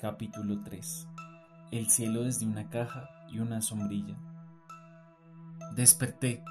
[0.00, 1.08] Capítulo 3
[1.72, 4.16] El cielo desde una caja y una sombrilla.
[5.76, 6.42] Desperté,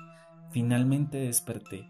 [0.51, 1.89] finalmente desperté,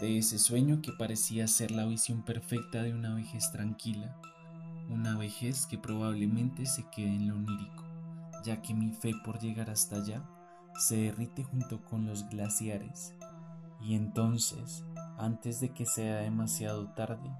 [0.00, 4.16] de ese sueño que parecía ser la visión perfecta de una vejez tranquila,
[4.88, 7.84] una vejez que probablemente se quede en lo onírico,
[8.44, 10.24] ya que mi fe por llegar hasta allá
[10.80, 13.14] se derrite junto con los glaciares,
[13.80, 14.84] y entonces,
[15.16, 17.30] antes de que sea demasiado tarde,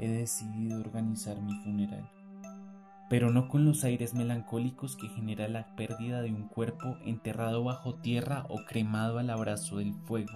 [0.00, 2.17] he decidido organizar mi funeral.
[3.08, 7.94] Pero no con los aires melancólicos que genera la pérdida de un cuerpo enterrado bajo
[7.94, 10.34] tierra o cremado al abrazo del fuego,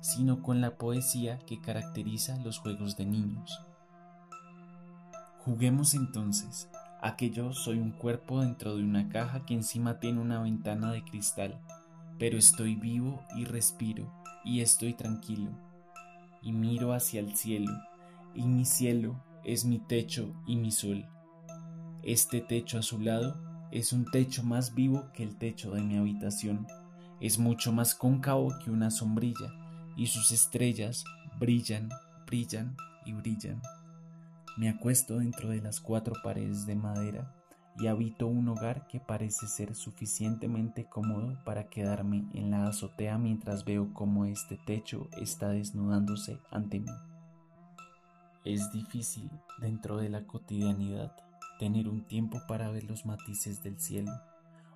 [0.00, 3.62] sino con la poesía que caracteriza los juegos de niños.
[5.38, 10.20] Juguemos entonces a que yo soy un cuerpo dentro de una caja que encima tiene
[10.20, 11.60] una ventana de cristal,
[12.18, 14.10] pero estoy vivo y respiro
[14.44, 15.50] y estoy tranquilo,
[16.42, 17.72] y miro hacia el cielo
[18.34, 21.06] y mi cielo es mi techo y mi sol.
[22.06, 23.34] Este techo a su lado
[23.70, 26.66] es un techo más vivo que el techo de mi habitación,
[27.18, 29.50] es mucho más cóncavo que una sombrilla,
[29.96, 31.02] y sus estrellas
[31.38, 31.88] brillan,
[32.26, 33.62] brillan y brillan.
[34.58, 37.34] Me acuesto dentro de las cuatro paredes de madera
[37.78, 43.64] y habito un hogar que parece ser suficientemente cómodo para quedarme en la azotea mientras
[43.64, 46.92] veo cómo este techo está desnudándose ante mí.
[48.44, 51.16] Es difícil, dentro de la cotidianidad,
[51.58, 54.12] tener un tiempo para ver los matices del cielo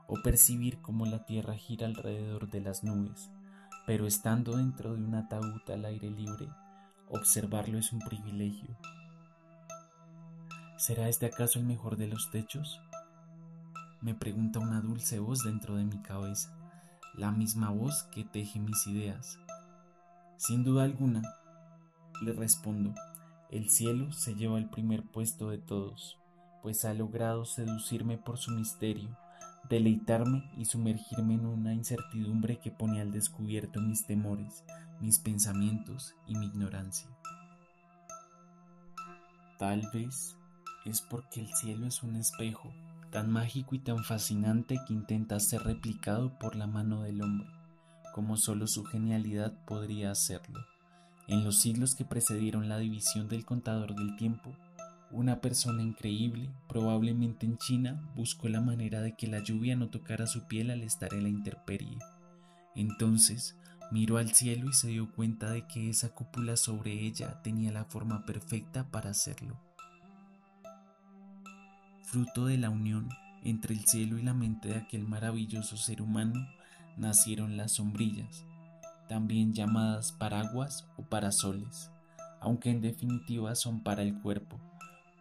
[0.06, 3.30] o percibir cómo la tierra gira alrededor de las nubes,
[3.86, 6.48] pero estando dentro de un ataúd al aire libre,
[7.08, 8.76] observarlo es un privilegio.
[10.76, 12.80] ¿Será este acaso el mejor de los techos?
[14.00, 16.56] Me pregunta una dulce voz dentro de mi cabeza,
[17.14, 19.38] la misma voz que teje mis ideas.
[20.36, 21.22] Sin duda alguna,
[22.22, 22.94] le respondo,
[23.50, 26.18] el cielo se lleva el primer puesto de todos,
[26.62, 29.16] pues ha logrado seducirme por su misterio,
[29.68, 34.64] deleitarme y sumergirme en una incertidumbre que pone al descubierto mis temores,
[35.00, 37.08] mis pensamientos y mi ignorancia.
[39.58, 40.36] Tal vez
[40.84, 42.72] es porque el cielo es un espejo
[43.10, 47.48] tan mágico y tan fascinante que intenta ser replicado por la mano del hombre,
[48.14, 50.60] como solo su genialidad podría hacerlo.
[51.26, 54.54] En los siglos que precedieron la división del contador del tiempo,
[55.10, 60.26] una persona increíble, probablemente en China, buscó la manera de que la lluvia no tocara
[60.26, 61.98] su piel al estar en la intemperie.
[62.74, 63.56] Entonces
[63.90, 67.84] miró al cielo y se dio cuenta de que esa cúpula sobre ella tenía la
[67.84, 69.58] forma perfecta para hacerlo.
[72.02, 73.08] Fruto de la unión
[73.42, 76.48] entre el cielo y la mente de aquel maravilloso ser humano,
[76.96, 78.44] nacieron las sombrillas,
[79.08, 81.90] también llamadas paraguas o parasoles,
[82.40, 84.58] aunque en definitiva son para el cuerpo,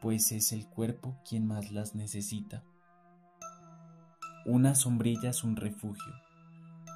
[0.02, 2.64] pues es el cuerpo quien más las necesita.
[4.46, 6.14] Una sombrilla es un refugio.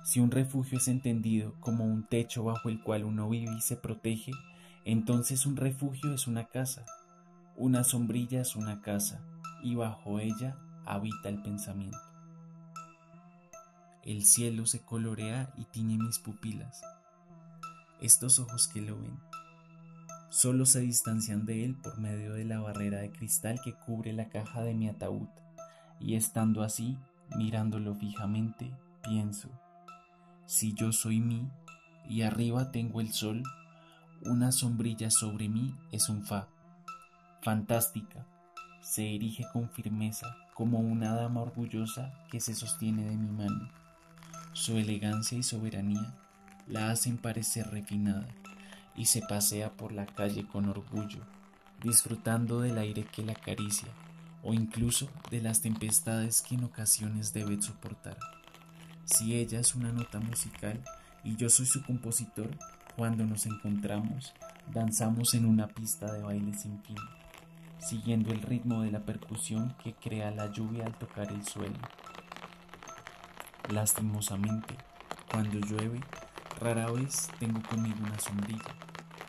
[0.04, 3.76] Si un refugio es entendido como un techo bajo el cual uno vive y se
[3.76, 4.32] protege,
[4.86, 6.86] entonces un refugio es una casa.
[7.58, 9.22] Una sombrilla es una casa
[9.64, 12.00] y bajo ella habita el pensamiento.
[14.04, 16.82] El cielo se colorea y tiñe mis pupilas.
[18.02, 19.20] Estos ojos que lo ven
[20.32, 24.30] solo se distancian de él por medio de la barrera de cristal que cubre la
[24.30, 25.28] caja de mi ataúd,
[26.00, 26.98] y estando así,
[27.36, 28.72] mirándolo fijamente,
[29.04, 29.50] pienso,
[30.46, 31.50] si yo soy mí
[32.10, 33.44] y arriba tengo el sol,
[34.24, 36.48] una sombrilla sobre mí es un fa,
[37.42, 38.26] fantástica,
[38.80, 43.70] se erige con firmeza como una dama orgullosa que se sostiene de mi mano.
[44.54, 46.14] Su elegancia y soberanía
[46.68, 48.28] la hacen parecer refinada
[48.96, 51.22] y se pasea por la calle con orgullo,
[51.84, 53.88] disfrutando del aire que la acaricia
[54.44, 58.18] o incluso de las tempestades que en ocasiones debe soportar.
[59.06, 60.82] Si ella es una nota musical
[61.24, 62.50] y yo soy su compositor,
[62.96, 64.34] cuando nos encontramos,
[64.72, 66.98] danzamos en una pista de baile sin fin
[67.82, 71.78] siguiendo el ritmo de la percusión que crea la lluvia al tocar el suelo.
[73.70, 74.76] Lastimosamente,
[75.32, 76.00] cuando llueve,
[76.60, 78.76] rara vez tengo conmigo una sombrilla,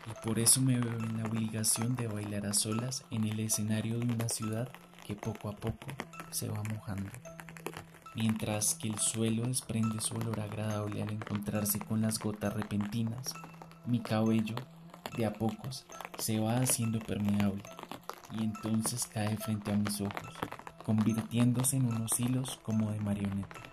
[0.05, 3.99] y por eso me veo en la obligación de bailar a solas en el escenario
[3.99, 4.69] de una ciudad
[5.05, 5.87] que poco a poco
[6.31, 7.09] se va mojando.
[8.15, 13.33] Mientras que el suelo desprende su olor agradable al encontrarse con las gotas repentinas,
[13.85, 14.55] mi cabello,
[15.17, 15.85] de a pocos,
[16.17, 17.63] se va haciendo permeable
[18.31, 20.33] y entonces cae frente a mis ojos,
[20.85, 23.72] convirtiéndose en unos hilos como de marioneta.